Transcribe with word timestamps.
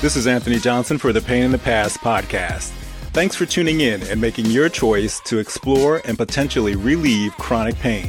This 0.00 0.16
is 0.16 0.26
Anthony 0.26 0.58
Johnson 0.58 0.96
for 0.96 1.12
the 1.12 1.20
Pain 1.20 1.42
in 1.42 1.52
the 1.52 1.58
Past 1.58 1.98
podcast. 1.98 2.70
Thanks 3.12 3.36
for 3.36 3.44
tuning 3.44 3.82
in 3.82 4.02
and 4.04 4.18
making 4.18 4.46
your 4.46 4.70
choice 4.70 5.20
to 5.26 5.36
explore 5.36 6.00
and 6.06 6.16
potentially 6.16 6.74
relieve 6.74 7.36
chronic 7.36 7.74
pain. 7.74 8.06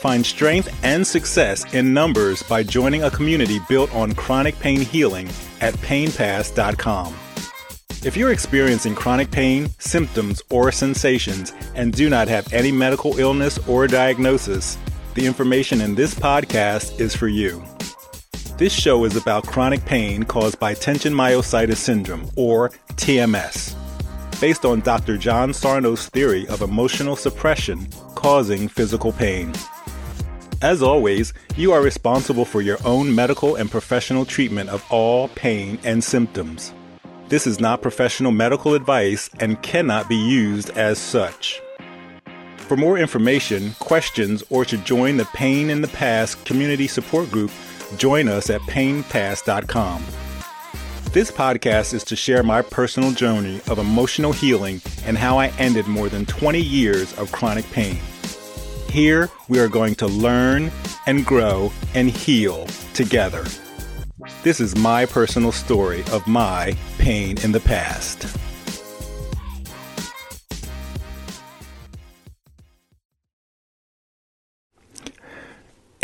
Find 0.00 0.24
strength 0.24 0.72
and 0.84 1.04
success 1.04 1.74
in 1.74 1.92
numbers 1.92 2.44
by 2.44 2.62
joining 2.62 3.02
a 3.02 3.10
community 3.10 3.58
built 3.68 3.92
on 3.92 4.14
chronic 4.14 4.56
pain 4.60 4.80
healing 4.80 5.28
at 5.60 5.74
painpast.com. 5.78 7.12
If 8.04 8.16
you're 8.16 8.30
experiencing 8.30 8.94
chronic 8.94 9.32
pain, 9.32 9.70
symptoms, 9.80 10.40
or 10.50 10.70
sensations 10.70 11.52
and 11.74 11.92
do 11.92 12.08
not 12.08 12.28
have 12.28 12.52
any 12.52 12.70
medical 12.70 13.18
illness 13.18 13.58
or 13.66 13.88
diagnosis, 13.88 14.78
the 15.14 15.26
information 15.26 15.80
in 15.80 15.96
this 15.96 16.14
podcast 16.14 17.00
is 17.00 17.16
for 17.16 17.26
you. 17.26 17.60
This 18.58 18.72
show 18.72 19.04
is 19.04 19.14
about 19.14 19.46
chronic 19.46 19.84
pain 19.84 20.24
caused 20.24 20.58
by 20.58 20.74
tension 20.74 21.14
myositis 21.14 21.76
syndrome, 21.76 22.28
or 22.34 22.70
TMS, 22.96 23.76
based 24.40 24.64
on 24.64 24.80
Dr. 24.80 25.16
John 25.16 25.52
Sarno's 25.52 26.08
theory 26.08 26.44
of 26.48 26.60
emotional 26.60 27.14
suppression 27.14 27.86
causing 28.16 28.66
physical 28.66 29.12
pain. 29.12 29.52
As 30.60 30.82
always, 30.82 31.32
you 31.54 31.70
are 31.70 31.80
responsible 31.80 32.44
for 32.44 32.60
your 32.60 32.78
own 32.84 33.14
medical 33.14 33.54
and 33.54 33.70
professional 33.70 34.24
treatment 34.24 34.70
of 34.70 34.84
all 34.90 35.28
pain 35.28 35.78
and 35.84 36.02
symptoms. 36.02 36.74
This 37.28 37.46
is 37.46 37.60
not 37.60 37.80
professional 37.80 38.32
medical 38.32 38.74
advice 38.74 39.30
and 39.38 39.62
cannot 39.62 40.08
be 40.08 40.16
used 40.16 40.70
as 40.70 40.98
such. 40.98 41.60
For 42.56 42.76
more 42.76 42.98
information, 42.98 43.74
questions, 43.78 44.42
or 44.50 44.64
to 44.64 44.76
join 44.78 45.16
the 45.16 45.26
Pain 45.26 45.70
in 45.70 45.80
the 45.80 45.88
Past 45.88 46.44
community 46.44 46.88
support 46.88 47.30
group, 47.30 47.52
join 47.96 48.28
us 48.28 48.50
at 48.50 48.60
painpast.com. 48.62 50.04
This 51.12 51.30
podcast 51.30 51.94
is 51.94 52.04
to 52.04 52.16
share 52.16 52.42
my 52.42 52.60
personal 52.60 53.12
journey 53.12 53.60
of 53.68 53.78
emotional 53.78 54.32
healing 54.32 54.82
and 55.06 55.16
how 55.16 55.38
I 55.38 55.48
ended 55.58 55.86
more 55.86 56.08
than 56.08 56.26
20 56.26 56.60
years 56.60 57.16
of 57.18 57.32
chronic 57.32 57.68
pain. 57.72 57.98
Here, 58.90 59.30
we 59.48 59.58
are 59.58 59.68
going 59.68 59.94
to 59.96 60.06
learn 60.06 60.70
and 61.06 61.24
grow 61.24 61.72
and 61.94 62.10
heal 62.10 62.66
together. 62.94 63.44
This 64.42 64.60
is 64.60 64.76
my 64.76 65.06
personal 65.06 65.52
story 65.52 66.04
of 66.12 66.26
my 66.26 66.76
pain 66.98 67.38
in 67.42 67.52
the 67.52 67.60
past. 67.60 68.37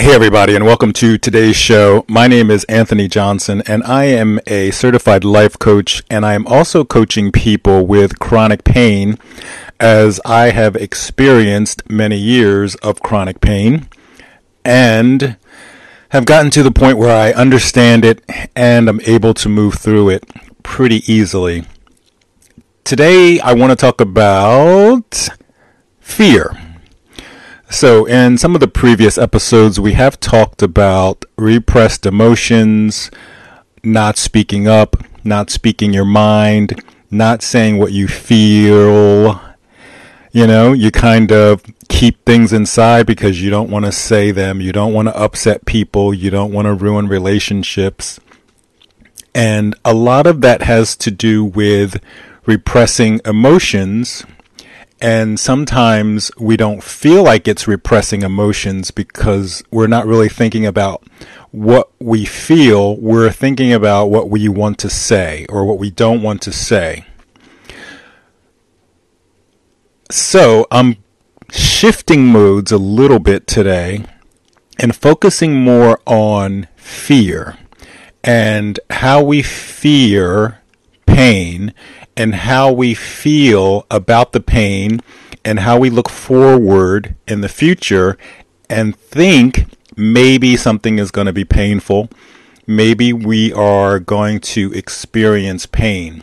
Hey, 0.04 0.14
everybody, 0.14 0.54
and 0.54 0.66
welcome 0.66 0.92
to 0.92 1.16
today's 1.16 1.56
show. 1.56 2.04
My 2.08 2.28
name 2.28 2.50
is 2.50 2.64
Anthony 2.64 3.08
Johnson, 3.08 3.62
and 3.66 3.82
I 3.84 4.04
am 4.04 4.38
a 4.46 4.70
certified 4.70 5.24
life 5.24 5.58
coach, 5.58 6.02
and 6.10 6.26
I 6.26 6.34
am 6.34 6.46
also 6.46 6.84
coaching 6.84 7.32
people 7.32 7.86
with 7.86 8.18
chronic 8.18 8.64
pain 8.64 9.18
as 9.80 10.20
I 10.26 10.50
have 10.50 10.76
experienced 10.76 11.88
many 11.88 12.18
years 12.18 12.74
of 12.82 13.00
chronic 13.00 13.40
pain 13.40 13.88
and 14.62 15.38
have 16.10 16.26
gotten 16.26 16.50
to 16.50 16.62
the 16.62 16.70
point 16.70 16.98
where 16.98 17.16
I 17.16 17.32
understand 17.32 18.04
it 18.04 18.22
and 18.54 18.90
I'm 18.90 19.00
able 19.06 19.32
to 19.32 19.48
move 19.48 19.76
through 19.76 20.10
it 20.10 20.30
pretty 20.62 21.00
easily. 21.10 21.64
Today, 22.84 23.40
I 23.40 23.54
want 23.54 23.70
to 23.70 23.76
talk 23.76 24.02
about 24.02 25.30
fear. 25.98 26.63
So, 27.74 28.04
in 28.04 28.38
some 28.38 28.54
of 28.54 28.60
the 28.60 28.68
previous 28.68 29.18
episodes, 29.18 29.80
we 29.80 29.94
have 29.94 30.20
talked 30.20 30.62
about 30.62 31.24
repressed 31.36 32.06
emotions, 32.06 33.10
not 33.82 34.16
speaking 34.16 34.68
up, 34.68 34.96
not 35.24 35.50
speaking 35.50 35.92
your 35.92 36.04
mind, 36.04 36.80
not 37.10 37.42
saying 37.42 37.78
what 37.78 37.90
you 37.90 38.06
feel. 38.06 39.42
You 40.30 40.46
know, 40.46 40.72
you 40.72 40.92
kind 40.92 41.32
of 41.32 41.64
keep 41.88 42.24
things 42.24 42.52
inside 42.52 43.06
because 43.06 43.42
you 43.42 43.50
don't 43.50 43.70
want 43.70 43.86
to 43.86 43.92
say 43.92 44.30
them, 44.30 44.60
you 44.60 44.70
don't 44.70 44.92
want 44.92 45.08
to 45.08 45.20
upset 45.20 45.66
people, 45.66 46.14
you 46.14 46.30
don't 46.30 46.52
want 46.52 46.66
to 46.66 46.74
ruin 46.74 47.08
relationships. 47.08 48.20
And 49.34 49.74
a 49.84 49.92
lot 49.92 50.28
of 50.28 50.42
that 50.42 50.62
has 50.62 50.94
to 50.98 51.10
do 51.10 51.44
with 51.44 52.00
repressing 52.46 53.20
emotions. 53.24 54.24
And 55.00 55.38
sometimes 55.38 56.30
we 56.38 56.56
don't 56.56 56.82
feel 56.82 57.22
like 57.22 57.46
it's 57.46 57.68
repressing 57.68 58.22
emotions 58.22 58.90
because 58.90 59.62
we're 59.70 59.86
not 59.86 60.06
really 60.06 60.28
thinking 60.28 60.64
about 60.64 61.02
what 61.50 61.90
we 62.00 62.24
feel. 62.24 62.96
We're 62.96 63.30
thinking 63.30 63.72
about 63.72 64.06
what 64.06 64.30
we 64.30 64.48
want 64.48 64.78
to 64.78 64.90
say 64.90 65.46
or 65.48 65.64
what 65.64 65.78
we 65.78 65.90
don't 65.90 66.22
want 66.22 66.42
to 66.42 66.52
say. 66.52 67.06
So 70.10 70.66
I'm 70.70 70.96
shifting 71.50 72.26
modes 72.26 72.72
a 72.72 72.78
little 72.78 73.18
bit 73.18 73.46
today 73.46 74.04
and 74.78 74.94
focusing 74.94 75.54
more 75.54 76.00
on 76.06 76.68
fear 76.76 77.58
and 78.22 78.80
how 78.90 79.22
we 79.22 79.42
fear 79.42 80.60
pain 81.06 81.74
and 82.16 82.34
how 82.34 82.72
we 82.72 82.94
feel 82.94 83.86
about 83.90 84.32
the 84.32 84.40
pain 84.40 85.00
and 85.44 85.60
how 85.60 85.78
we 85.78 85.90
look 85.90 86.08
forward 86.08 87.14
in 87.26 87.40
the 87.40 87.48
future 87.48 88.16
and 88.70 88.96
think 88.96 89.66
maybe 89.96 90.56
something 90.56 90.98
is 90.98 91.10
going 91.10 91.26
to 91.26 91.32
be 91.32 91.44
painful. 91.44 92.08
Maybe 92.66 93.12
we 93.12 93.52
are 93.52 93.98
going 93.98 94.40
to 94.40 94.72
experience 94.72 95.66
pain. 95.66 96.22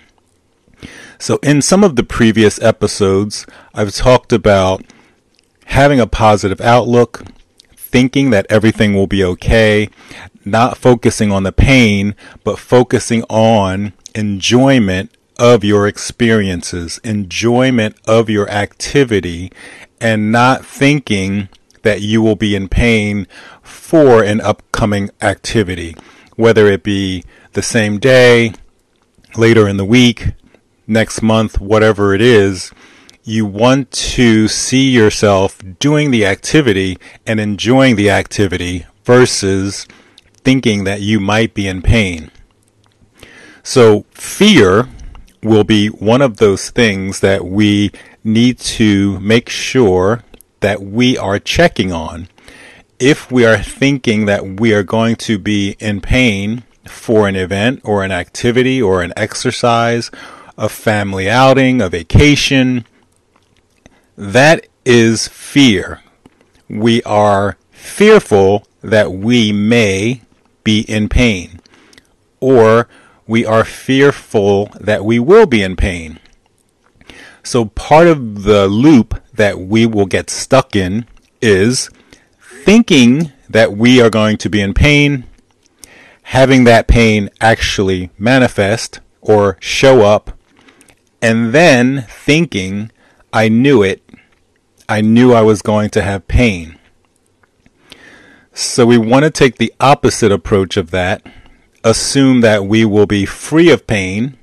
So, 1.19 1.37
in 1.43 1.61
some 1.61 1.83
of 1.83 1.95
the 1.95 2.03
previous 2.03 2.59
episodes, 2.61 3.45
I've 3.75 3.93
talked 3.93 4.33
about 4.33 4.83
having 5.65 5.99
a 5.99 6.07
positive 6.07 6.59
outlook, 6.59 7.23
thinking 7.75 8.31
that 8.31 8.47
everything 8.49 8.95
will 8.95 9.05
be 9.05 9.23
okay, 9.23 9.89
not 10.43 10.77
focusing 10.77 11.31
on 11.31 11.43
the 11.43 11.51
pain, 11.51 12.15
but 12.43 12.57
focusing 12.57 13.23
on 13.29 13.93
enjoyment 14.15 15.11
of 15.41 15.63
your 15.63 15.87
experiences, 15.87 16.99
enjoyment 17.03 17.95
of 18.05 18.29
your 18.29 18.47
activity, 18.51 19.51
and 19.99 20.31
not 20.31 20.63
thinking 20.63 21.49
that 21.81 21.99
you 21.99 22.21
will 22.21 22.35
be 22.35 22.55
in 22.55 22.69
pain 22.69 23.27
for 23.63 24.23
an 24.23 24.39
upcoming 24.39 25.09
activity, 25.19 25.95
whether 26.35 26.67
it 26.67 26.83
be 26.83 27.23
the 27.53 27.63
same 27.63 27.97
day, 27.97 28.53
later 29.35 29.67
in 29.67 29.77
the 29.77 29.85
week, 29.85 30.33
next 30.85 31.23
month, 31.23 31.59
whatever 31.59 32.13
it 32.13 32.21
is, 32.21 32.71
you 33.23 33.43
want 33.43 33.89
to 33.89 34.47
see 34.47 34.91
yourself 34.91 35.59
doing 35.79 36.11
the 36.11 36.23
activity 36.23 36.99
and 37.25 37.39
enjoying 37.39 37.95
the 37.95 38.11
activity 38.11 38.85
versus 39.05 39.87
thinking 40.43 40.83
that 40.83 41.01
you 41.01 41.19
might 41.19 41.55
be 41.55 41.67
in 41.67 41.81
pain. 41.81 42.29
So, 43.63 44.05
fear 44.11 44.87
will 45.43 45.63
be 45.63 45.87
one 45.87 46.21
of 46.21 46.37
those 46.37 46.69
things 46.69 47.19
that 47.21 47.45
we 47.45 47.91
need 48.23 48.59
to 48.59 49.19
make 49.19 49.49
sure 49.49 50.23
that 50.59 50.81
we 50.81 51.17
are 51.17 51.39
checking 51.39 51.91
on. 51.91 52.27
If 52.99 53.31
we 53.31 53.45
are 53.45 53.57
thinking 53.57 54.25
that 54.25 54.59
we 54.59 54.73
are 54.73 54.83
going 54.83 55.15
to 55.17 55.39
be 55.39 55.75
in 55.79 56.01
pain 56.01 56.63
for 56.87 57.27
an 57.27 57.35
event 57.35 57.81
or 57.83 58.03
an 58.03 58.11
activity 58.11 58.81
or 58.81 59.01
an 59.01 59.13
exercise 59.17 60.11
a 60.61 60.69
family 60.69 61.27
outing, 61.27 61.81
a 61.81 61.89
vacation. 61.89 62.85
That 64.15 64.67
is 64.85 65.27
fear. 65.27 66.01
We 66.69 67.01
are 67.03 67.57
fearful 67.71 68.67
that 68.81 69.11
we 69.11 69.51
may 69.51 70.21
be 70.63 70.81
in 70.81 71.09
pain, 71.09 71.59
or 72.39 72.87
we 73.27 73.45
are 73.45 73.63
fearful 73.63 74.71
that 74.79 75.05
we 75.05 75.19
will 75.19 75.45
be 75.45 75.63
in 75.63 75.75
pain. 75.75 76.19
So, 77.43 77.65
part 77.65 78.07
of 78.07 78.43
the 78.43 78.67
loop 78.67 79.21
that 79.33 79.59
we 79.59 79.85
will 79.85 80.05
get 80.05 80.29
stuck 80.29 80.75
in 80.75 81.05
is 81.41 81.89
thinking 82.63 83.31
that 83.49 83.75
we 83.75 84.01
are 84.01 84.09
going 84.09 84.37
to 84.37 84.49
be 84.49 84.61
in 84.61 84.73
pain, 84.73 85.25
having 86.23 86.63
that 86.65 86.87
pain 86.87 87.29
actually 87.39 88.11
manifest 88.17 88.99
or 89.21 89.57
show 89.59 90.01
up 90.05 90.37
and 91.21 91.53
then 91.53 92.05
thinking, 92.09 92.91
I 93.31 93.47
knew 93.47 93.83
it. 93.83 94.01
I 94.89 95.01
knew 95.01 95.33
I 95.33 95.41
was 95.41 95.61
going 95.61 95.89
to 95.91 96.01
have 96.01 96.27
pain. 96.27 96.77
So 98.53 98.85
we 98.85 98.97
want 98.97 99.23
to 99.23 99.31
take 99.31 99.57
the 99.57 99.73
opposite 99.79 100.31
approach 100.31 100.75
of 100.75 100.91
that. 100.91 101.25
Assume 101.83 102.41
that 102.41 102.65
we 102.65 102.85
will 102.85 103.07
be 103.07 103.25
free 103.25 103.71
of 103.71 103.87
pain. 103.87 104.37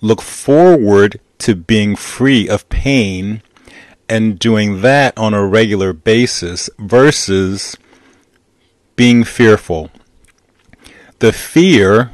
Look 0.00 0.22
forward 0.22 1.20
to 1.38 1.54
being 1.54 1.96
free 1.96 2.48
of 2.48 2.68
pain 2.68 3.42
and 4.08 4.38
doing 4.38 4.80
that 4.80 5.16
on 5.18 5.34
a 5.34 5.46
regular 5.46 5.92
basis 5.92 6.70
versus 6.78 7.76
being 8.94 9.24
fearful. 9.24 9.90
The 11.18 11.32
fear 11.32 12.12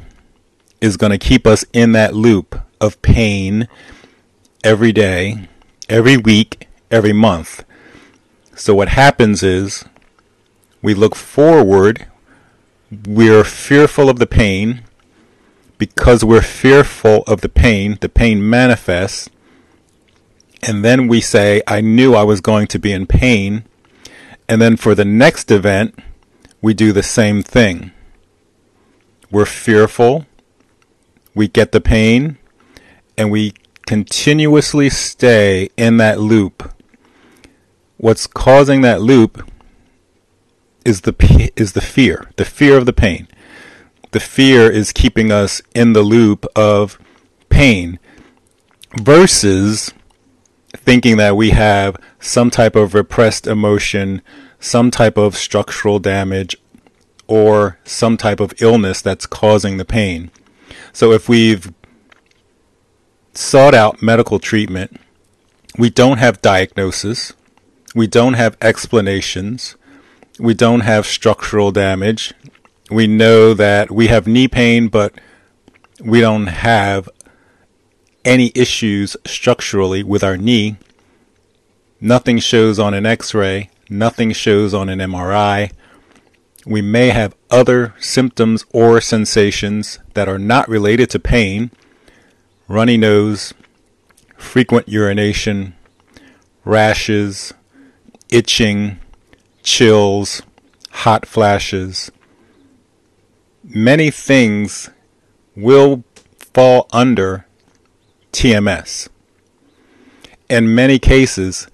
is 0.81 0.97
going 0.97 1.11
to 1.11 1.17
keep 1.17 1.47
us 1.47 1.63
in 1.71 1.93
that 1.93 2.13
loop 2.13 2.59
of 2.81 3.01
pain 3.01 3.67
every 4.63 4.91
day, 4.91 5.47
every 5.87 6.17
week, 6.17 6.67
every 6.91 7.13
month. 7.13 7.63
So 8.55 8.75
what 8.75 8.89
happens 8.89 9.43
is 9.43 9.85
we 10.81 10.93
look 10.93 11.15
forward, 11.15 12.07
we're 13.07 13.43
fearful 13.43 14.09
of 14.09 14.19
the 14.19 14.27
pain. 14.27 14.83
Because 15.77 16.23
we're 16.23 16.41
fearful 16.41 17.23
of 17.27 17.41
the 17.41 17.49
pain, 17.49 17.97
the 17.99 18.09
pain 18.09 18.47
manifests. 18.49 19.29
And 20.61 20.83
then 20.83 21.07
we 21.07 21.19
say, 21.19 21.61
I 21.67 21.81
knew 21.81 22.15
I 22.15 22.23
was 22.23 22.39
going 22.39 22.67
to 22.67 22.79
be 22.79 22.93
in 22.93 23.05
pain. 23.05 23.65
And 24.47 24.61
then 24.61 24.77
for 24.77 24.95
the 24.95 25.05
next 25.05 25.51
event, 25.51 25.99
we 26.61 26.73
do 26.73 26.93
the 26.93 27.03
same 27.03 27.43
thing. 27.43 27.91
We're 29.29 29.45
fearful, 29.45 30.25
we 31.35 31.47
get 31.47 31.71
the 31.71 31.81
pain, 31.81 32.37
and 33.17 33.31
we 33.31 33.53
continuously 33.85 34.89
stay 34.89 35.69
in 35.75 35.97
that 35.97 36.19
loop. 36.19 36.71
What's 37.97 38.27
causing 38.27 38.81
that 38.81 39.01
loop 39.01 39.49
is 40.85 41.01
the 41.01 41.51
is 41.55 41.73
the 41.73 41.81
fear, 41.81 42.29
the 42.35 42.45
fear 42.45 42.77
of 42.77 42.85
the 42.85 42.93
pain. 42.93 43.27
The 44.11 44.19
fear 44.19 44.69
is 44.69 44.91
keeping 44.91 45.31
us 45.31 45.61
in 45.73 45.93
the 45.93 46.03
loop 46.03 46.45
of 46.55 46.99
pain 47.49 47.99
versus 48.99 49.93
thinking 50.75 51.17
that 51.17 51.35
we 51.35 51.51
have 51.51 51.95
some 52.19 52.49
type 52.49 52.75
of 52.75 52.93
repressed 52.93 53.47
emotion, 53.47 54.21
some 54.59 54.91
type 54.91 55.17
of 55.17 55.35
structural 55.35 55.99
damage, 55.99 56.55
or 57.27 57.79
some 57.83 58.17
type 58.17 58.39
of 58.39 58.53
illness 58.61 59.01
that's 59.01 59.25
causing 59.25 59.77
the 59.77 59.85
pain. 59.85 60.29
So 60.91 61.11
if 61.11 61.27
we've 61.27 61.73
sought 63.33 63.73
out 63.73 64.01
medical 64.01 64.39
treatment, 64.39 64.99
we 65.77 65.89
don't 65.89 66.17
have 66.19 66.41
diagnosis, 66.41 67.33
we 67.95 68.05
don't 68.05 68.33
have 68.33 68.57
explanations, 68.61 69.75
we 70.39 70.53
don't 70.53 70.81
have 70.81 71.05
structural 71.05 71.71
damage. 71.71 72.33
We 72.89 73.07
know 73.07 73.53
that 73.53 73.91
we 73.91 74.07
have 74.07 74.27
knee 74.27 74.47
pain, 74.47 74.87
but 74.87 75.13
we 75.99 76.21
don't 76.21 76.47
have 76.47 77.09
any 78.25 78.51
issues 78.55 79.17
structurally 79.25 80.03
with 80.03 80.23
our 80.23 80.37
knee. 80.37 80.77
Nothing 81.99 82.39
shows 82.39 82.79
on 82.79 82.93
an 82.93 83.05
x 83.05 83.33
ray, 83.33 83.69
nothing 83.89 84.31
shows 84.33 84.73
on 84.73 84.89
an 84.89 84.99
MRI. 84.99 85.71
We 86.65 86.81
may 86.81 87.09
have 87.09 87.35
other 87.49 87.93
symptoms 87.99 88.65
or 88.73 89.01
sensations 89.01 89.99
that 90.13 90.27
are 90.27 90.39
not 90.39 90.67
related 90.67 91.09
to 91.11 91.19
pain 91.19 91.71
runny 92.67 92.97
nose, 92.97 93.53
frequent 94.37 94.87
urination, 94.87 95.75
rashes, 96.65 97.53
itching, 98.29 98.99
chills, 99.63 100.43
hot 100.91 101.25
flashes. 101.25 102.11
Many 103.63 104.11
things 104.11 104.89
will 105.55 106.03
fall 106.37 106.87
under 106.91 107.45
TMS. 108.31 109.09
In 110.49 110.75
many 110.75 110.99
cases, 110.99 111.67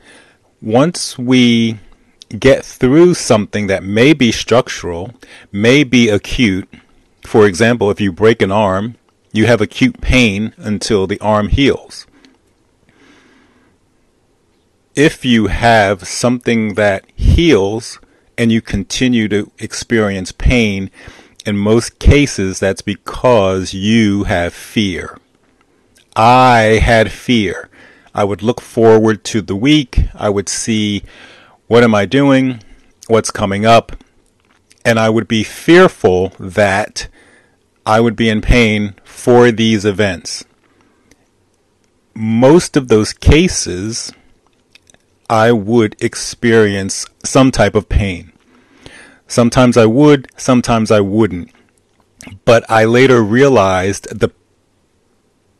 once 0.61 1.17
we 1.17 1.79
get 2.37 2.63
through 2.63 3.15
something 3.15 3.67
that 3.67 3.83
may 3.83 4.13
be 4.13 4.31
structural, 4.31 5.13
may 5.51 5.83
be 5.83 6.09
acute, 6.09 6.69
for 7.23 7.45
example, 7.45 7.89
if 7.89 7.99
you 7.99 8.11
break 8.11 8.41
an 8.41 8.51
arm, 8.51 8.95
you 9.31 9.45
have 9.45 9.61
acute 9.61 9.99
pain 10.01 10.53
until 10.57 11.07
the 11.07 11.19
arm 11.19 11.49
heals. 11.49 12.05
If 14.99 15.23
you 15.23 15.47
have 15.47 16.05
something 16.05 16.73
that 16.73 17.05
heals 17.15 17.99
and 18.37 18.51
you 18.51 18.59
continue 18.59 19.29
to 19.29 19.49
experience 19.57 20.33
pain, 20.33 20.91
in 21.45 21.55
most 21.55 21.99
cases, 21.99 22.59
that's 22.59 22.81
because 22.81 23.73
you 23.73 24.25
have 24.25 24.53
fear. 24.53 25.17
I 26.17 26.81
had 26.83 27.13
fear. 27.13 27.69
I 28.13 28.25
would 28.25 28.43
look 28.43 28.59
forward 28.59 29.23
to 29.23 29.41
the 29.41 29.55
week. 29.55 30.01
I 30.13 30.29
would 30.29 30.49
see 30.49 31.03
what 31.67 31.81
am 31.81 31.95
I 31.95 32.05
doing? 32.05 32.61
What's 33.07 33.31
coming 33.31 33.65
up? 33.65 33.93
And 34.83 34.99
I 34.99 35.09
would 35.09 35.29
be 35.29 35.45
fearful 35.45 36.33
that 36.37 37.07
I 37.85 38.01
would 38.01 38.17
be 38.17 38.27
in 38.27 38.41
pain 38.41 38.95
for 39.05 39.49
these 39.49 39.85
events. 39.85 40.43
Most 42.13 42.75
of 42.75 42.89
those 42.89 43.13
cases, 43.13 44.11
I 45.29 45.51
would 45.51 45.95
experience 46.01 47.05
some 47.23 47.51
type 47.51 47.75
of 47.75 47.87
pain. 47.87 48.33
Sometimes 49.27 49.77
I 49.77 49.85
would, 49.85 50.27
sometimes 50.37 50.89
I 50.89 51.01
wouldn't. 51.01 51.51
But 52.45 52.69
I 52.69 52.85
later 52.85 53.21
realized 53.21 54.19
the 54.19 54.31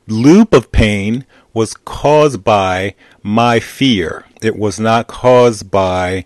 loop 0.08 0.54
of 0.54 0.72
pain 0.72 1.26
was 1.54 1.76
caused 1.76 2.44
by 2.44 2.96
my 3.22 3.60
fear. 3.60 4.26
It 4.42 4.58
was 4.58 4.80
not 4.80 5.08
caused 5.08 5.70
by 5.70 6.26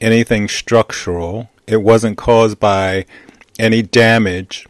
anything 0.00 0.48
structural. 0.48 1.50
It 1.66 1.82
wasn't 1.82 2.18
caused 2.18 2.58
by 2.58 3.06
any 3.58 3.82
damage. 3.82 4.66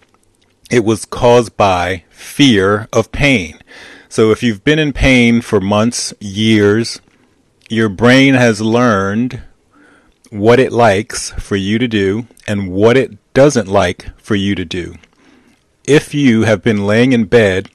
It 0.71 0.85
was 0.85 1.05
caused 1.07 1.57
by 1.57 2.05
fear 2.11 2.89
of 2.93 3.13
pain. 3.13 3.59
So 4.09 4.31
if 4.31 4.43
you've 4.43 4.65
been 4.65 4.79
in 4.79 4.93
pain 4.93 5.41
for 5.41 5.61
months, 5.61 6.13
years, 6.21 7.01
your 7.73 7.89
brain 7.89 8.35
has 8.35 8.61
learned 8.61 9.43
what 10.31 10.61
it 10.61 10.73
likes 10.73 11.31
for 11.33 11.57
you 11.57 11.79
to 11.79 11.89
do 11.89 12.27
and 12.47 12.71
what 12.71 12.97
it 12.97 13.17
doesn't 13.35 13.69
like 13.69 14.09
for 14.19 14.35
you 14.35 14.55
to 14.55 14.65
do. 14.65 14.95
If 15.85 16.15
you 16.15 16.43
have 16.43 16.63
been 16.63 16.87
laying 16.87 17.13
in 17.13 17.25
bed 17.25 17.71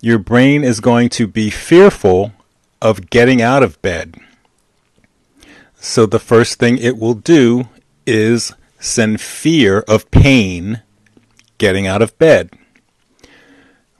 your 0.00 0.18
brain 0.18 0.64
is 0.64 0.80
going 0.80 1.10
to 1.10 1.26
be 1.26 1.50
fearful 1.50 2.32
of 2.80 3.10
getting 3.10 3.42
out 3.42 3.62
of 3.62 3.80
bed. 3.82 4.14
So 5.78 6.06
the 6.06 6.18
first 6.18 6.58
thing 6.58 6.78
it 6.78 6.98
will 6.98 7.14
do 7.14 7.68
is 8.06 8.52
send 8.78 9.20
fear 9.20 9.80
of 9.80 10.10
pain 10.10 10.82
getting 11.58 11.86
out 11.86 12.00
of 12.00 12.16
bed. 12.18 12.50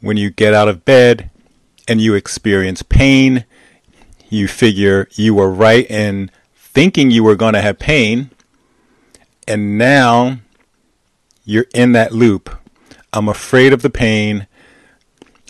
When 0.01 0.17
you 0.17 0.31
get 0.31 0.55
out 0.55 0.69
of 0.69 0.87
bed 0.87 1.31
and 1.87 2.01
you 2.01 2.15
experience 2.15 2.83
pain, 2.83 3.45
you 4.31 4.49
figure 4.49 5.09
you 5.13 5.35
were 5.35 5.51
right 5.51 5.89
in 5.91 6.31
thinking 6.55 7.11
you 7.11 7.23
were 7.23 7.37
going 7.37 7.55
to 7.55 7.61
have 7.61 7.79
pain, 7.79 8.31
and 9.47 9.77
now 9.77 10.39
you're 11.45 11.67
in 11.75 11.93
that 11.93 12.13
loop. 12.13 12.49
I'm 13.13 13.29
afraid 13.29 13.73
of 13.73 13.83
the 13.83 13.91
pain. 13.91 14.47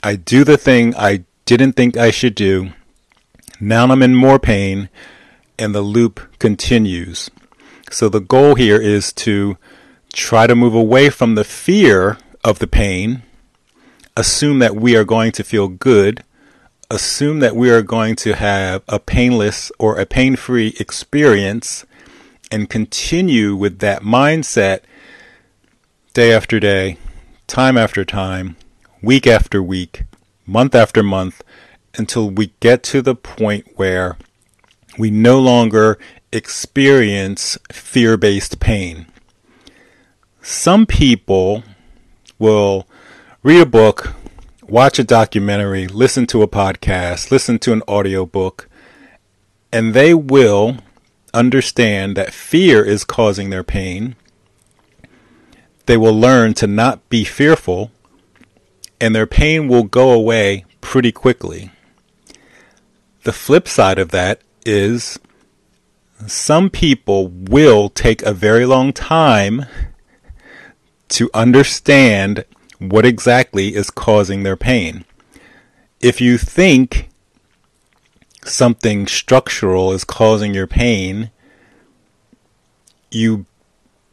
I 0.03 0.17
do 0.17 0.45
the 0.45 0.57
thing 0.57 0.95
I 0.97 1.25
didn't 1.45 1.75
think 1.75 1.97
I 1.97 2.11
should 2.11 2.35
do. 2.35 2.73
Now 3.61 3.85
I'm 3.85 4.03
in 4.03 4.15
more 4.15 4.39
pain, 4.39 4.89
and 5.59 5.75
the 5.75 5.83
loop 5.83 6.39
continues. 6.39 7.31
So 7.91 8.09
the 8.09 8.21
goal 8.21 8.55
here 8.55 8.81
is 8.81 9.13
to 9.15 9.59
try 10.15 10.47
to 10.47 10.57
move 10.57 10.75
away 10.75 11.11
from 11.11 11.35
the 11.35 11.45
fear 11.45 12.17
of 12.43 12.61
the 12.61 12.67
pain, 12.67 13.23
assume 14.17 14.59
that 14.61 14.75
we 14.75 14.97
are 14.97 15.05
going 15.05 15.33
to 15.33 15.45
feel 15.45 15.69
good, 15.69 16.25
assume 16.91 17.39
that 17.39 17.57
we 17.57 17.71
are 17.71 17.83
going 17.83 18.17
to 18.17 18.35
have 18.35 18.83
a 18.89 18.99
painless 18.99 19.71
or 19.79 19.99
a 19.99 20.07
pain 20.07 20.37
free 20.37 20.75
experience, 20.81 21.87
and 22.51 22.69
continue 22.69 23.55
with 23.55 23.79
that 23.79 24.03
mindset 24.03 24.81
day 26.13 26.33
after 26.33 26.59
day, 26.59 26.99
time 27.47 27.79
after 27.79 28.05
time, 28.05 28.57
week 29.03 29.27
after 29.27 29.63
week, 29.63 30.03
month 30.47 30.75
after 30.75 31.03
month, 31.03 31.43
until 31.97 32.29
we 32.29 32.53
get 32.61 32.83
to 32.83 33.01
the 33.01 33.15
point 33.15 33.67
where 33.77 34.17
we 34.99 35.11
no 35.11 35.39
longer 35.39 35.99
experience 36.33 37.57
fear 37.71 38.17
based 38.17 38.59
pain. 38.61 39.07
Some 40.43 40.87
people 40.87 41.63
will 42.39 42.89
read 43.43 43.61
a 43.61 43.67
book, 43.67 44.15
watch 44.71 45.01
a 45.01 45.05
documentary, 45.05 45.89
listen 45.89 46.27
to 46.29 46.43
a 46.43 46.49
podcast, 46.49 47.31
listen 47.33 47.59
to 47.59 47.73
an 47.73 47.83
audiobook, 47.89 48.69
and 49.73 49.95
they 49.95 50.15
will 50.15 50.79
understand 51.35 52.17
that 52.17 52.33
fear 52.33 52.85
is 52.85 53.05
causing 53.05 53.51
their 53.51 53.65
pain. 53.65 54.15
They 55.87 55.97
will 55.97 56.19
learn 56.19 56.55
to 56.55 56.69
not 56.69 57.09
be 57.09 57.25
fearful 57.25 57.91
and 59.01 59.15
their 59.15 59.27
pain 59.27 59.67
will 59.67 59.85
go 59.85 60.13
away 60.13 60.65
pretty 60.81 61.11
quickly. 61.11 61.71
The 63.25 63.33
flip 63.33 63.67
side 63.67 63.99
of 63.99 64.11
that 64.11 64.41
is 64.65 65.19
some 66.27 66.71
people 66.71 67.29
will 67.29 67.89
take 67.89 68.23
a 68.23 68.33
very 68.33 68.67
long 68.67 68.93
time 68.93 69.67
to 71.09 71.31
understand 71.35 72.45
what 72.81 73.07
exactly 73.07 73.75
is 73.75 73.91
causing 73.91 74.43
their 74.43 74.57
pain. 74.57 75.05
If 76.01 76.21
you 76.21 76.39
think 76.39 77.11
something 78.45 79.07
structural 79.07 79.93
is 79.93 80.03
causing 80.03 80.55
your 80.55 80.67
pain, 80.67 81.31
you 83.11 83.45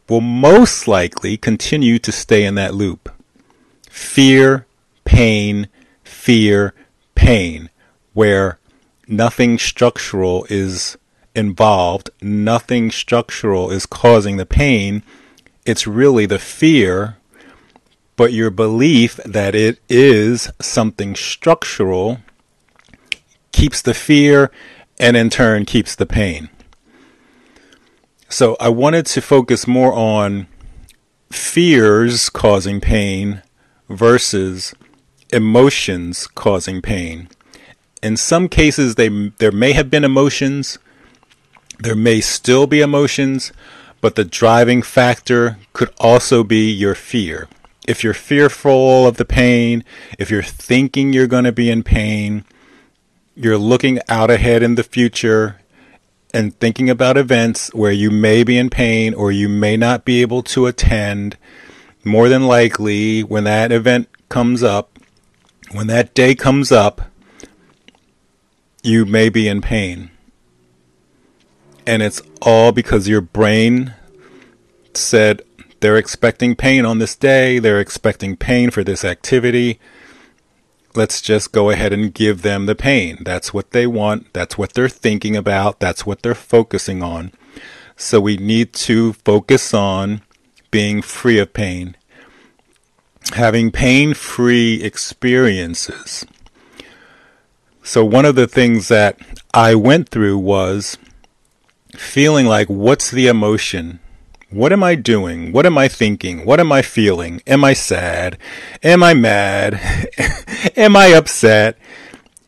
will 0.08 0.20
most 0.20 0.86
likely 0.86 1.36
continue 1.36 1.98
to 1.98 2.12
stay 2.12 2.44
in 2.44 2.54
that 2.56 2.74
loop. 2.74 3.10
Fear, 3.90 4.66
pain, 5.04 5.68
fear, 6.04 6.74
pain, 7.14 7.70
where 8.12 8.58
nothing 9.06 9.58
structural 9.58 10.46
is 10.50 10.98
involved, 11.34 12.10
nothing 12.20 12.90
structural 12.90 13.70
is 13.70 13.86
causing 13.86 14.36
the 14.36 14.46
pain. 14.46 15.02
It's 15.64 15.86
really 15.86 16.26
the 16.26 16.38
fear, 16.38 17.17
but 18.18 18.32
your 18.32 18.50
belief 18.50 19.14
that 19.24 19.54
it 19.54 19.78
is 19.88 20.50
something 20.60 21.14
structural 21.14 22.18
keeps 23.52 23.80
the 23.80 23.94
fear 23.94 24.50
and 24.98 25.16
in 25.16 25.30
turn 25.30 25.64
keeps 25.64 25.94
the 25.94 26.04
pain. 26.04 26.50
So 28.28 28.56
I 28.58 28.70
wanted 28.70 29.06
to 29.06 29.22
focus 29.22 29.68
more 29.68 29.92
on 29.92 30.48
fears 31.30 32.28
causing 32.28 32.80
pain 32.80 33.40
versus 33.88 34.74
emotions 35.32 36.26
causing 36.26 36.82
pain. 36.82 37.28
In 38.02 38.16
some 38.16 38.48
cases, 38.48 38.96
they 38.96 39.08
there 39.38 39.52
may 39.52 39.72
have 39.74 39.90
been 39.90 40.04
emotions, 40.04 40.80
there 41.78 41.94
may 41.94 42.20
still 42.20 42.66
be 42.66 42.80
emotions, 42.80 43.52
but 44.00 44.16
the 44.16 44.24
driving 44.24 44.82
factor 44.82 45.56
could 45.72 45.94
also 46.00 46.42
be 46.42 46.68
your 46.68 46.96
fear. 46.96 47.48
If 47.88 48.04
you're 48.04 48.12
fearful 48.12 49.06
of 49.06 49.16
the 49.16 49.24
pain, 49.24 49.82
if 50.18 50.30
you're 50.30 50.42
thinking 50.42 51.14
you're 51.14 51.26
going 51.26 51.44
to 51.44 51.52
be 51.52 51.70
in 51.70 51.82
pain, 51.82 52.44
you're 53.34 53.56
looking 53.56 53.98
out 54.10 54.30
ahead 54.30 54.62
in 54.62 54.74
the 54.74 54.82
future 54.82 55.58
and 56.34 56.54
thinking 56.60 56.90
about 56.90 57.16
events 57.16 57.72
where 57.72 57.90
you 57.90 58.10
may 58.10 58.44
be 58.44 58.58
in 58.58 58.68
pain 58.68 59.14
or 59.14 59.32
you 59.32 59.48
may 59.48 59.74
not 59.78 60.04
be 60.04 60.20
able 60.20 60.42
to 60.42 60.66
attend, 60.66 61.38
more 62.04 62.28
than 62.28 62.46
likely, 62.46 63.22
when 63.22 63.44
that 63.44 63.72
event 63.72 64.10
comes 64.28 64.62
up, 64.62 64.98
when 65.72 65.86
that 65.86 66.12
day 66.12 66.34
comes 66.34 66.70
up, 66.70 67.00
you 68.82 69.06
may 69.06 69.30
be 69.30 69.48
in 69.48 69.62
pain. 69.62 70.10
And 71.86 72.02
it's 72.02 72.20
all 72.42 72.70
because 72.70 73.08
your 73.08 73.22
brain 73.22 73.94
said 74.92 75.40
they're 75.80 75.96
expecting 75.96 76.56
pain 76.56 76.84
on 76.84 76.98
this 76.98 77.14
day, 77.14 77.58
they're 77.58 77.80
expecting 77.80 78.36
pain 78.36 78.70
for 78.70 78.82
this 78.82 79.04
activity. 79.04 79.78
Let's 80.94 81.20
just 81.20 81.52
go 81.52 81.70
ahead 81.70 81.92
and 81.92 82.12
give 82.12 82.42
them 82.42 82.66
the 82.66 82.74
pain. 82.74 83.18
That's 83.22 83.54
what 83.54 83.70
they 83.70 83.86
want. 83.86 84.32
That's 84.32 84.58
what 84.58 84.74
they're 84.74 84.88
thinking 84.88 85.36
about. 85.36 85.80
That's 85.80 86.04
what 86.04 86.22
they're 86.22 86.34
focusing 86.34 87.02
on. 87.02 87.32
So 87.96 88.20
we 88.20 88.36
need 88.36 88.72
to 88.74 89.12
focus 89.12 89.74
on 89.74 90.22
being 90.70 91.02
free 91.02 91.38
of 91.38 91.52
pain, 91.52 91.96
having 93.34 93.70
pain 93.70 94.14
free 94.14 94.82
experiences. 94.82 96.24
So, 97.82 98.04
one 98.04 98.24
of 98.24 98.34
the 98.34 98.46
things 98.46 98.88
that 98.88 99.18
I 99.54 99.74
went 99.74 100.10
through 100.10 100.38
was 100.38 100.98
feeling 101.96 102.46
like, 102.46 102.68
what's 102.68 103.10
the 103.10 103.28
emotion? 103.28 104.00
What 104.50 104.72
am 104.72 104.82
I 104.82 104.94
doing? 104.94 105.52
What 105.52 105.66
am 105.66 105.76
I 105.76 105.88
thinking? 105.88 106.46
What 106.46 106.58
am 106.58 106.72
I 106.72 106.80
feeling? 106.80 107.42
Am 107.46 107.62
I 107.64 107.74
sad? 107.74 108.38
Am 108.82 109.02
I 109.02 109.12
mad? 109.12 109.78
am 110.76 110.96
I 110.96 111.08
upset? 111.08 111.76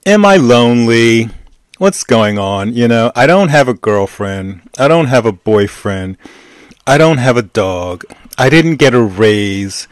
Am 0.07 0.25
I 0.25 0.37
lonely? 0.37 1.29
What's 1.77 2.03
going 2.05 2.39
on? 2.39 2.73
You 2.73 2.89
know, 2.89 3.13
I 3.15 3.27
don't 3.27 3.51
have 3.51 3.69
a 3.69 3.75
girlfriend. 3.75 4.63
I 4.79 4.89
don't 4.89 5.09
have 5.09 5.27
a 5.27 5.33
boyfriend. 5.33 6.17
I 6.87 6.97
don't 6.97 7.19
have 7.19 7.37
a 7.37 7.43
dog. 7.43 8.07
I 8.39 8.49
didn't 8.49 8.77
get 8.77 8.95
a 8.95 9.03
raise. 9.03 9.87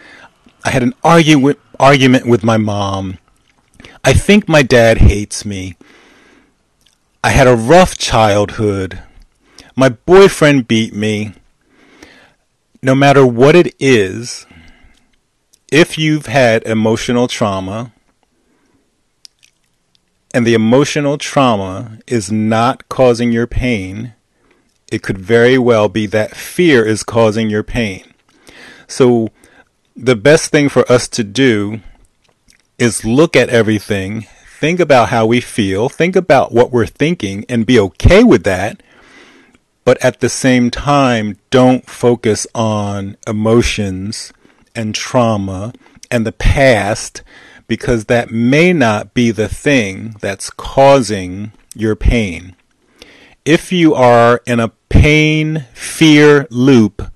I 0.64 0.70
had 0.70 0.82
an 0.82 0.94
argument 1.04 1.58
argument 1.78 2.26
with 2.26 2.42
my 2.42 2.56
mom. 2.56 3.18
I 4.02 4.14
think 4.14 4.48
my 4.48 4.62
dad 4.62 4.96
hates 4.96 5.44
me. 5.44 5.76
I 7.22 7.30
had 7.30 7.46
a 7.46 7.54
rough 7.54 7.98
childhood. 7.98 9.02
My 9.76 9.90
boyfriend 9.90 10.66
beat 10.66 10.94
me. 10.94 11.34
No 12.80 12.94
matter 12.94 13.26
what 13.26 13.56
it 13.56 13.74
is, 13.80 14.46
if 15.70 15.98
you've 15.98 16.26
had 16.26 16.62
emotional 16.62 17.26
trauma 17.26 17.92
and 20.32 20.46
the 20.46 20.54
emotional 20.54 21.18
trauma 21.18 21.98
is 22.06 22.30
not 22.30 22.88
causing 22.88 23.32
your 23.32 23.46
pain, 23.46 24.14
it 24.92 25.02
could 25.02 25.18
very 25.18 25.58
well 25.58 25.88
be 25.88 26.06
that 26.06 26.36
fear 26.36 26.84
is 26.84 27.02
causing 27.02 27.50
your 27.50 27.64
pain. 27.64 28.04
So, 28.86 29.28
the 29.96 30.16
best 30.16 30.50
thing 30.50 30.68
for 30.68 30.90
us 30.90 31.08
to 31.08 31.24
do 31.24 31.80
is 32.78 33.04
look 33.04 33.34
at 33.34 33.48
everything, 33.48 34.26
think 34.60 34.78
about 34.78 35.08
how 35.08 35.26
we 35.26 35.40
feel, 35.40 35.88
think 35.88 36.14
about 36.14 36.52
what 36.52 36.70
we're 36.70 36.86
thinking, 36.86 37.44
and 37.48 37.66
be 37.66 37.78
okay 37.80 38.22
with 38.22 38.44
that 38.44 38.82
but 39.88 40.04
at 40.04 40.20
the 40.20 40.28
same 40.28 40.70
time, 40.70 41.34
don't 41.48 41.88
focus 41.88 42.46
on 42.54 43.16
emotions 43.26 44.34
and 44.74 44.94
trauma 44.94 45.72
and 46.10 46.26
the 46.26 46.32
past 46.32 47.22
because 47.66 48.04
that 48.04 48.30
may 48.30 48.70
not 48.70 49.14
be 49.14 49.30
the 49.30 49.48
thing 49.48 50.14
that's 50.20 50.50
causing 50.50 51.52
your 51.74 51.96
pain. 51.96 52.54
If 53.46 53.72
you 53.72 53.94
are 53.94 54.42
in 54.44 54.60
a 54.60 54.72
pain 54.90 55.64
fear 55.72 56.46
loop, 56.50 57.10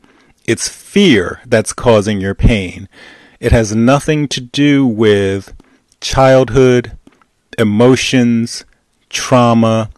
it's 0.47 0.67
fear 0.67 1.43
that's 1.45 1.75
causing 1.75 2.23
your 2.23 2.35
pain. 2.35 2.88
It 3.38 3.52
has 3.52 3.76
nothing 3.76 4.29
to 4.29 4.41
do 4.41 4.87
with 4.87 5.55
childhood, 6.00 6.97
emotions, 7.59 8.64
trauma, 9.11 9.91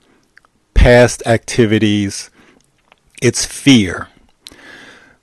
past 0.74 1.22
activities 1.24 2.30
it's 3.24 3.46
fear. 3.46 4.08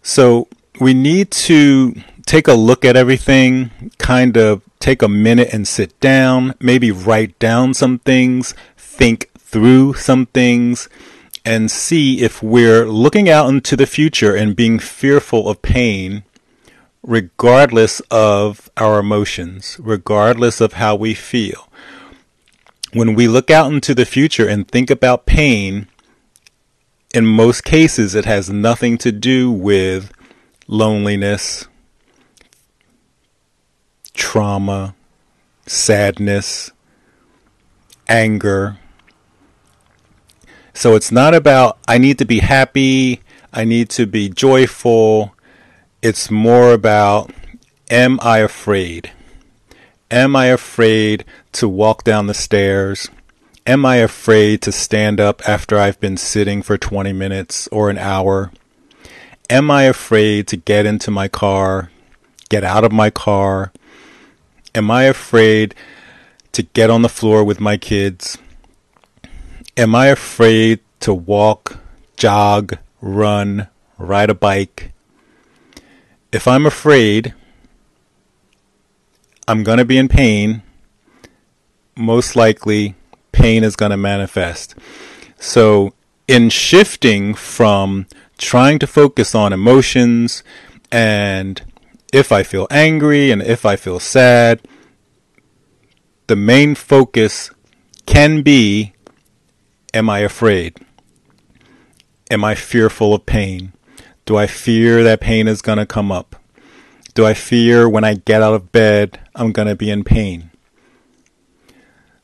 So 0.02 0.48
we 0.80 0.96
need 0.96 1.30
to 1.32 1.94
take 2.26 2.48
a 2.48 2.56
look 2.56 2.84
at 2.84 2.96
everything, 2.96 3.70
kind 4.00 4.36
of 4.38 4.64
take 4.80 5.04
a 5.04 5.08
minute 5.08 5.50
and 5.54 5.68
sit 5.68 6.00
down, 6.00 6.56
maybe 6.60 6.90
write 6.90 7.38
down 7.38 7.76
some 7.76 8.00
things, 8.00 8.56
think 8.76 9.30
through 9.38 9.94
some 9.94 10.26
things, 10.26 10.90
and 11.46 11.70
see 11.70 12.22
if 12.22 12.42
we're 12.42 12.88
looking 12.88 13.30
out 13.30 13.50
into 13.50 13.76
the 13.76 13.86
future 13.86 14.36
and 14.36 14.56
being 14.56 14.80
fearful 14.80 15.48
of 15.48 15.62
pain, 15.62 16.24
regardless 17.04 18.00
of 18.10 18.72
our 18.78 18.98
emotions, 19.00 19.78
regardless 19.80 20.60
of 20.60 20.74
how 20.74 20.96
we 20.96 21.14
feel. 21.14 21.70
When 22.94 23.14
we 23.14 23.28
look 23.28 23.52
out 23.52 23.72
into 23.72 23.94
the 23.94 24.06
future 24.06 24.48
and 24.48 24.68
think 24.68 24.90
about 24.90 25.28
pain, 25.28 25.88
in 27.14 27.26
most 27.26 27.64
cases, 27.64 28.16
it 28.16 28.26
has 28.26 28.50
nothing 28.50 28.98
to 29.00 29.12
do 29.12 29.52
with 29.52 30.12
loneliness, 30.68 31.68
trauma, 34.14 34.96
sadness, 35.66 36.72
anger. 38.08 38.78
So 40.74 40.96
it's 40.96 41.12
not 41.12 41.34
about, 41.34 41.78
I 41.88 41.98
need 41.98 42.18
to 42.20 42.26
be 42.26 42.40
happy, 42.40 43.22
I 43.52 43.66
need 43.66 43.90
to 43.92 44.06
be 44.06 44.30
joyful. 44.30 45.36
It's 46.02 46.32
more 46.32 46.74
about, 46.74 47.32
am 47.90 48.20
I 48.22 48.40
afraid? 48.40 49.12
Am 50.10 50.36
I 50.36 50.48
afraid 50.48 51.26
to 51.54 51.68
walk 51.68 52.04
down 52.04 52.28
the 52.28 52.34
stairs? 52.34 53.10
Am 53.68 53.86
I 53.86 53.98
afraid 53.98 54.64
to 54.64 54.72
stand 54.72 55.20
up 55.20 55.48
after 55.48 55.78
I've 55.78 56.00
been 56.00 56.18
sitting 56.18 56.64
for 56.64 56.80
20 56.80 57.14
minutes 57.14 57.68
or 57.68 57.92
an 57.92 58.00
hour? 58.00 58.52
Am 59.52 59.70
I 59.70 59.84
afraid 59.84 60.48
to 60.48 60.58
get 60.58 60.88
into 60.88 61.12
my 61.12 61.28
car, 61.28 61.92
get 62.50 62.64
out 62.64 62.84
of 62.84 62.92
my 62.92 63.12
car? 63.12 63.72
Am 64.74 64.90
I 64.90 65.04
afraid 65.04 65.76
to 66.54 66.64
get 66.64 66.90
on 66.90 67.04
the 67.04 67.08
floor 67.08 67.44
with 67.44 67.60
my 67.60 67.78
kids? 67.78 68.40
Am 69.78 69.94
I 69.94 70.08
afraid 70.08 70.80
to 71.02 71.14
walk, 71.14 71.78
jog, 72.18 72.80
run, 73.00 73.68
ride 74.00 74.32
a 74.32 74.36
bike? 74.36 74.92
If 76.32 76.48
I'm 76.48 76.66
afraid, 76.66 77.36
I'm 79.48 79.64
going 79.64 79.78
to 79.78 79.86
be 79.86 80.00
in 80.00 80.08
pain. 80.08 80.64
Most 81.96 82.36
likely, 82.36 82.96
pain 83.32 83.64
is 83.64 83.76
going 83.76 83.92
to 83.92 83.98
manifest. 83.98 84.76
So, 85.40 85.94
in 86.28 86.50
shifting 86.50 87.34
from 87.34 88.08
trying 88.38 88.80
to 88.80 88.88
focus 88.88 89.36
on 89.36 89.54
emotions 89.54 90.44
and 90.92 91.62
if 92.14 92.32
I 92.32 92.44
feel 92.44 92.68
angry 92.70 93.32
and 93.32 93.42
if 93.42 93.66
I 93.66 93.76
feel 93.76 94.00
sad, 94.00 94.62
the 96.28 96.36
main 96.36 96.76
focus 96.76 97.52
can 98.06 98.42
be 98.42 98.94
Am 99.94 100.10
I 100.10 100.20
afraid? 100.20 100.78
Am 102.30 102.46
I 102.46 102.56
fearful 102.56 103.14
of 103.14 103.26
pain? 103.26 103.74
Do 104.26 104.38
I 104.38 104.48
fear 104.48 105.04
that 105.04 105.20
pain 105.20 105.50
is 105.50 105.62
going 105.62 105.80
to 105.80 105.86
come 105.86 106.14
up? 106.14 106.38
Do 107.14 107.26
I 107.26 107.34
fear 107.34 107.90
when 107.90 108.06
I 108.06 108.14
get 108.14 108.42
out 108.42 108.54
of 108.54 108.72
bed 108.72 109.20
I'm 109.36 109.52
going 109.52 109.68
to 109.68 109.76
be 109.76 109.90
in 109.90 110.06
pain? 110.06 110.51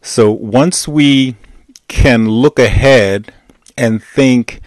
So 0.07 0.31
once 0.31 0.87
we 0.87 1.35
can 1.89 2.29
look 2.29 2.59
ahead 2.59 3.33
and 3.77 4.01
think, 4.01 4.61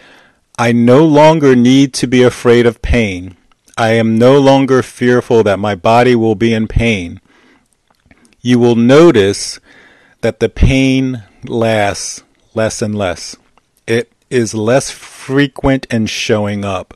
I 0.59 0.71
no 0.73 1.07
longer 1.07 1.57
need 1.57 1.95
to 1.95 2.07
be 2.07 2.23
afraid 2.23 2.67
of 2.67 2.83
pain. 2.83 3.39
I 3.75 3.93
am 3.93 4.19
no 4.19 4.39
longer 4.39 4.83
fearful 4.83 5.43
that 5.45 5.59
my 5.59 5.75
body 5.75 6.15
will 6.15 6.35
be 6.35 6.53
in 6.53 6.69
pain. 6.69 7.23
You 8.43 8.59
will 8.59 8.77
notice 8.77 9.59
that 10.21 10.41
the 10.41 10.51
pain 10.51 11.25
lasts 11.45 12.23
less 12.55 12.83
and 12.83 12.95
less. 12.95 13.35
It 13.87 14.13
is 14.29 14.53
less 14.53 14.91
frequent 14.91 15.87
and 15.91 16.09
showing 16.09 16.67
up. 16.67 16.95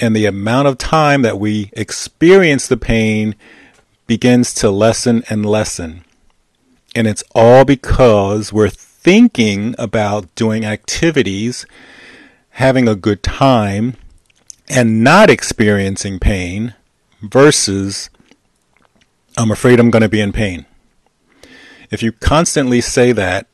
And 0.00 0.16
the 0.16 0.24
amount 0.24 0.66
of 0.66 0.78
time 0.78 1.20
that 1.22 1.38
we 1.38 1.68
experience 1.74 2.66
the 2.66 2.78
pain 2.78 3.34
begins 4.06 4.54
to 4.54 4.70
lessen 4.70 5.24
and 5.28 5.44
lessen. 5.44 6.03
And 6.94 7.06
it's 7.06 7.24
all 7.34 7.64
because 7.64 8.52
we're 8.52 8.68
thinking 8.68 9.74
about 9.78 10.32
doing 10.34 10.64
activities, 10.64 11.66
having 12.50 12.88
a 12.88 12.94
good 12.94 13.22
time, 13.22 13.96
and 14.68 15.04
not 15.04 15.28
experiencing 15.28 16.18
pain 16.18 16.74
versus 17.20 18.10
I'm 19.36 19.50
afraid 19.50 19.80
I'm 19.80 19.90
going 19.90 20.02
to 20.02 20.08
be 20.08 20.20
in 20.20 20.32
pain. 20.32 20.66
If 21.90 22.02
you 22.02 22.12
constantly 22.12 22.80
say 22.80 23.12
that, 23.12 23.46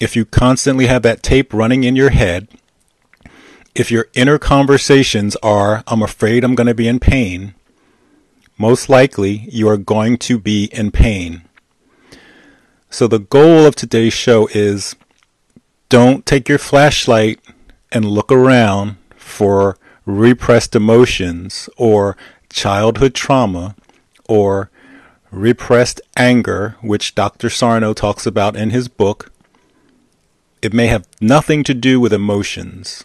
if 0.00 0.16
you 0.16 0.24
constantly 0.24 0.86
have 0.86 1.02
that 1.02 1.22
tape 1.22 1.52
running 1.52 1.84
in 1.84 1.96
your 1.96 2.10
head, 2.10 2.48
if 3.74 3.90
your 3.90 4.06
inner 4.14 4.38
conversations 4.38 5.36
are, 5.42 5.82
I'm 5.86 6.02
afraid 6.02 6.44
I'm 6.44 6.54
going 6.54 6.66
to 6.66 6.74
be 6.74 6.88
in 6.88 7.00
pain, 7.00 7.54
most 8.56 8.88
likely 8.88 9.48
you 9.50 9.68
are 9.68 9.76
going 9.76 10.16
to 10.18 10.38
be 10.38 10.66
in 10.66 10.90
pain. 10.92 11.42
So 12.94 13.08
the 13.08 13.18
goal 13.18 13.66
of 13.66 13.74
today's 13.74 14.12
show 14.12 14.46
is 14.52 14.94
don't 15.88 16.24
take 16.24 16.48
your 16.48 16.58
flashlight 16.58 17.40
and 17.90 18.04
look 18.04 18.30
around 18.30 18.98
for 19.16 19.76
repressed 20.06 20.76
emotions 20.76 21.68
or 21.76 22.16
childhood 22.50 23.12
trauma 23.12 23.74
or 24.28 24.70
repressed 25.32 26.00
anger, 26.16 26.76
which 26.82 27.16
Dr. 27.16 27.50
Sarno 27.50 27.94
talks 27.94 28.26
about 28.26 28.54
in 28.54 28.70
his 28.70 28.86
book. 28.86 29.32
It 30.62 30.72
may 30.72 30.86
have 30.86 31.08
nothing 31.20 31.64
to 31.64 31.74
do 31.74 31.98
with 31.98 32.12
emotions 32.12 33.04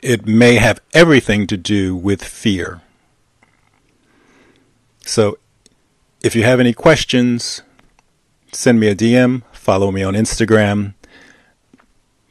it 0.00 0.26
may 0.26 0.56
have 0.56 0.82
everything 0.92 1.46
to 1.46 1.56
do 1.56 1.96
with 1.96 2.22
fear. 2.22 2.82
So, 5.06 5.38
if 6.22 6.36
you 6.36 6.44
have 6.44 6.60
any 6.60 6.74
questions, 6.74 7.62
send 8.54 8.80
me 8.80 8.88
a 8.88 8.94
DM, 8.94 9.42
follow 9.52 9.90
me 9.90 10.02
on 10.02 10.14
Instagram, 10.14 10.94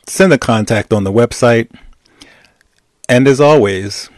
send 0.07 0.33
a 0.33 0.37
contact 0.37 0.93
on 0.93 1.03
the 1.03 1.11
website, 1.11 1.69
and 3.09 3.27
as 3.27 3.41
always, 3.41 4.09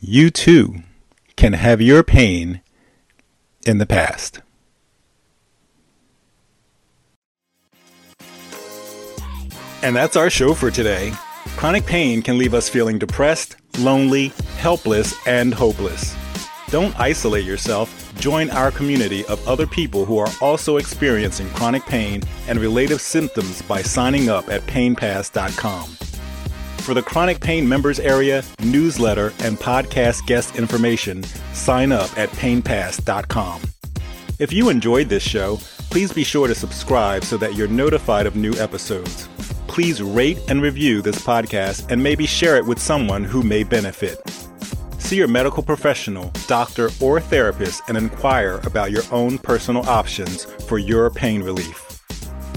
you 0.00 0.30
too 0.30 0.82
can 1.36 1.52
have 1.54 1.80
your 1.80 2.02
pain 2.02 2.60
in 3.66 3.78
the 3.78 3.86
past. 3.86 4.40
And 9.82 9.96
that's 9.96 10.16
our 10.16 10.28
show 10.28 10.52
for 10.52 10.70
today. 10.70 11.12
Chronic 11.56 11.86
pain 11.86 12.22
can 12.22 12.36
leave 12.38 12.52
us 12.52 12.68
feeling 12.68 12.98
depressed, 12.98 13.56
lonely, 13.78 14.28
helpless, 14.58 15.14
and 15.26 15.54
hopeless. 15.54 16.14
Don't 16.70 16.98
isolate 16.98 17.44
yourself. 17.44 18.14
Join 18.20 18.50
our 18.50 18.70
community 18.70 19.24
of 19.26 19.46
other 19.48 19.66
people 19.66 20.04
who 20.04 20.18
are 20.18 20.30
also 20.40 20.76
experiencing 20.76 21.48
chronic 21.50 21.84
pain 21.84 22.22
and 22.48 22.58
related 22.58 23.00
symptoms 23.00 23.62
by 23.62 23.82
signing 23.82 24.28
up 24.28 24.48
at 24.48 24.62
painpast.com. 24.62 25.88
For 26.84 26.94
the 26.94 27.02
chronic 27.02 27.40
pain 27.40 27.68
members 27.68 28.00
area, 28.00 28.42
newsletter, 28.62 29.32
and 29.40 29.58
podcast 29.58 30.26
guest 30.26 30.56
information, 30.56 31.22
sign 31.52 31.92
up 31.92 32.16
at 32.16 32.30
painpast.com. 32.30 33.62
If 34.38 34.52
you 34.52 34.70
enjoyed 34.70 35.08
this 35.08 35.22
show, 35.22 35.58
please 35.90 36.12
be 36.12 36.24
sure 36.24 36.46
to 36.46 36.54
subscribe 36.54 37.24
so 37.24 37.36
that 37.36 37.54
you're 37.54 37.68
notified 37.68 38.26
of 38.26 38.36
new 38.36 38.54
episodes 38.54 39.28
please 39.70 40.02
rate 40.02 40.38
and 40.48 40.60
review 40.60 41.00
this 41.00 41.24
podcast 41.24 41.88
and 41.92 42.02
maybe 42.02 42.26
share 42.26 42.56
it 42.56 42.66
with 42.66 42.78
someone 42.80 43.22
who 43.22 43.40
may 43.40 43.62
benefit. 43.62 44.20
See 45.10 45.16
your 45.16 45.26
medical 45.26 45.64
professional, 45.64 46.30
doctor, 46.46 46.88
or 47.00 47.18
therapist 47.18 47.82
and 47.88 47.96
inquire 47.96 48.60
about 48.62 48.92
your 48.92 49.02
own 49.10 49.38
personal 49.38 49.82
options 49.90 50.44
for 50.44 50.78
your 50.78 51.10
pain 51.10 51.42
relief. 51.42 51.78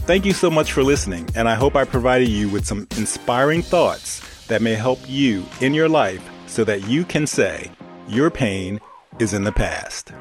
Thank 0.06 0.24
you 0.24 0.34
so 0.34 0.52
much 0.52 0.72
for 0.72 0.84
listening, 0.84 1.28
and 1.36 1.50
I 1.50 1.56
hope 1.56 1.76
I 1.76 1.84
provided 1.84 2.28
you 2.28 2.50
with 2.50 2.64
some 2.64 2.88
inspiring 2.96 3.64
thoughts 3.64 4.22
that 4.46 4.62
may 4.62 4.76
help 4.76 5.00
you 5.08 5.44
in 5.62 5.74
your 5.74 5.90
life 5.90 6.22
so 6.46 6.64
that 6.66 6.88
you 6.88 7.04
can 7.06 7.26
say, 7.26 7.72
Your 8.08 8.30
pain 8.30 8.80
is 9.18 9.34
in 9.34 9.46
the 9.46 9.52
past. 9.52 10.12